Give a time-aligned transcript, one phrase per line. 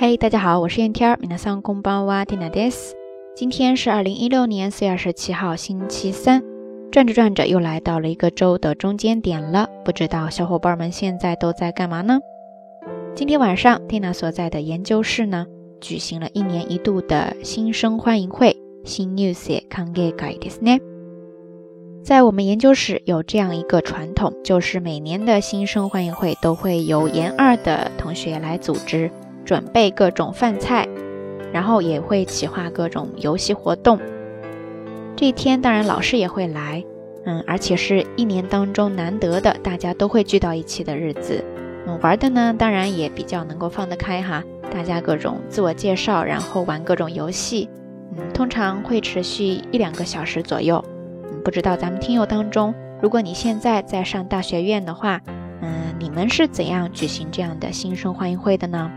[0.00, 2.94] 嘿，大家好，我是燕天儿，米娜桑公邦哇蒂娜迪斯。
[3.34, 6.40] 今天是二零一六年四月二十七号，星期三。
[6.92, 9.68] 转着转着，又来到了一个周的中间点了。
[9.84, 12.20] 不知道小伙伴们现在都在干嘛呢？
[13.16, 15.44] 今天晚上，蒂娜所在的研究室呢，
[15.80, 18.56] 举行了一年一度的新生欢迎会。
[18.84, 20.78] 新 news 康给改的是呢。
[22.04, 29.10] 在我们研究室有这样一个传统，就是每年的新生欢迎会都会由研二的同学来组织，
[29.48, 30.86] 准备各种饭菜，
[31.54, 33.98] 然后也会企划各种游戏活动。
[35.16, 36.84] 这一天当然老师也会来，
[37.24, 41.42] 嗯，而且是一年当中难得的大家都会聚到一起的日子。
[41.86, 47.70] 嗯，玩的呢当然也比较能够放得开哈，大家各种自我介绍，然后玩各种游戏，
[48.18, 50.84] 嗯，通常会持续一两个小时左右。
[51.24, 55.22] 嗯，不知道咱们听友当中，如果你现在在上大学院的话，
[55.62, 58.90] 嗯，你们是怎样举行这样的新生欢迎会的呢？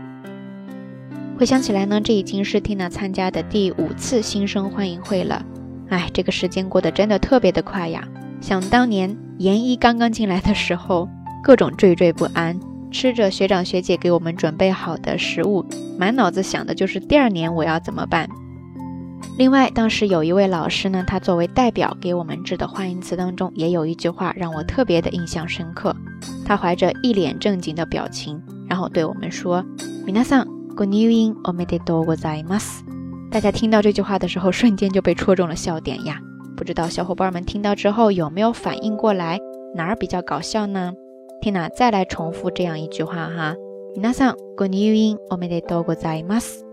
[1.42, 5.44] 回想起来呢，这已经是 Tina 参加的第五次新生欢迎会了。
[5.88, 8.06] 哎，这个时间过得真的特别的快呀！
[8.40, 11.08] 想当年研一刚刚进来的时候，
[11.42, 12.60] 各种惴惴不安，
[12.92, 15.66] 吃着学长学姐给我们准备好的食物，
[15.98, 18.28] 满脑子想的就是第二年我要怎么办。
[19.36, 25.96] 另外，当时有一位老师呢，他作为代表给我们致的欢迎词当中，也有一句话让我特别的印象深刻。
[26.44, 29.64] 他怀着一脸正经的表情，然后对我们说
[30.06, 32.83] ：“皆さん、ご入院おめでとうございます。”
[33.29, 36.19] 大家听到这句话的时候，瞬间就被戳中了笑点呀！
[36.55, 39.39] 不知道小伙伴们听到之后有没有反应过来，
[39.75, 40.93] 哪儿比较搞笑呢？
[41.41, 43.55] Tina 再来重复这样一句话哈：
[43.95, 46.63] 皆さん、ご入院おめでとうございます。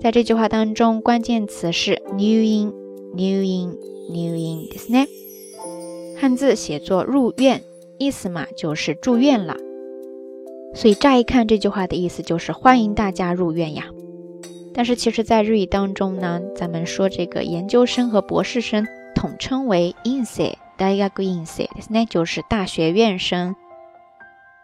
[0.00, 2.72] 在这句话当中，关键词是入院、
[3.16, 3.68] 入院、
[4.08, 5.06] 入院ですね。
[6.20, 7.62] 汉字写作入院，
[7.98, 9.56] 意思嘛就是住院了。
[10.74, 13.84] 所以乍一看这句话的意思就是欢迎大家入院呀。
[14.74, 23.54] 但是其实，在日语当中呢，咱们说这个研究生和博士生统称为 inse，大学 inse，那就是大学院生。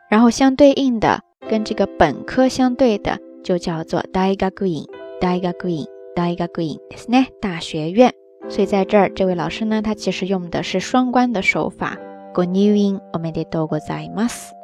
[0.08, 4.84] 然后相对应的，跟这个本科相对的，就叫做大学院，
[5.20, 6.78] 大学院，大学院，
[7.08, 8.14] 那大学院。
[8.48, 11.98] 所以在这儿，这位老师呢，他其实用的是双关的手法。
[12.32, 14.54] ご入院おめでとうございます。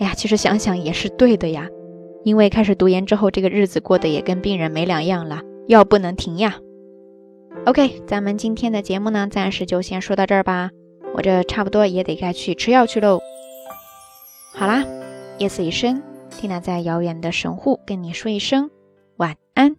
[0.00, 1.68] 哎呀，其实想想也是对的呀。
[2.24, 6.56] 因为开始读研之后，这个日子过得也跟病人没两样了，药不能停呀。
[7.64, 10.70] OK，咱们今天的节目呢，暂时就先说到这儿吧。
[11.14, 13.20] 我这差不多也得该去吃药去喽。
[14.54, 14.84] 好啦，
[15.38, 18.70] 夜色已深，蒂娜在遥远的神户跟你说一声
[19.16, 19.76] 晚安。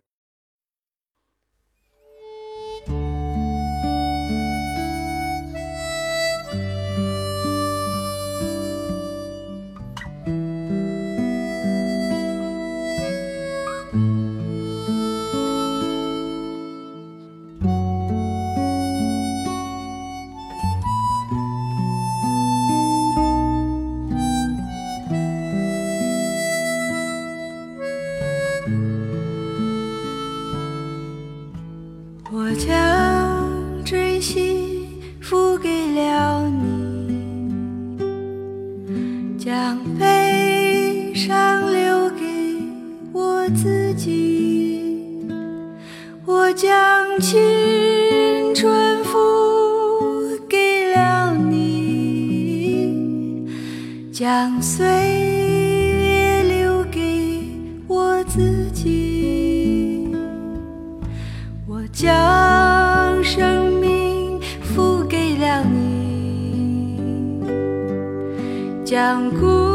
[43.51, 45.25] 自己，
[46.25, 47.39] 我将青
[48.53, 49.17] 春付
[50.47, 52.87] 给了你，
[54.11, 57.43] 将岁月留给
[57.87, 60.13] 我自己。
[61.67, 66.99] 我将生命付给了你，
[68.85, 69.68] 将故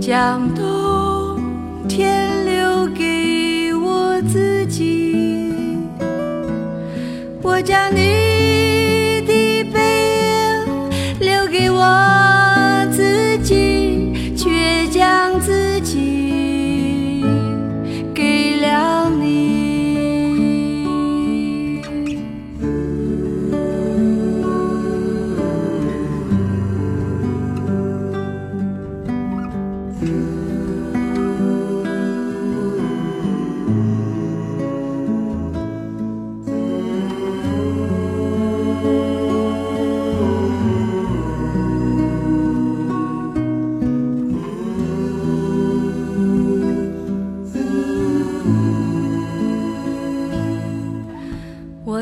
[0.00, 1.40] 将冬
[1.88, 5.14] 天留给我自己。
[7.40, 8.07] 我将你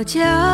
[0.07, 0.46] 我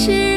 [0.00, 0.29] 是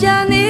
[0.00, 0.30] 给了你。
[0.30, 0.49] 我将你